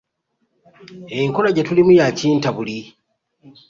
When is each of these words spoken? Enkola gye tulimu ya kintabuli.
Enkola 1.19 1.49
gye 1.55 1.65
tulimu 1.67 1.91
ya 1.99 2.07
kintabuli. 2.17 2.77